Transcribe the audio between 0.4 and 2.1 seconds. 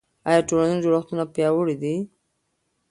ټولنیز جوړښتونه پیاوړي دي؟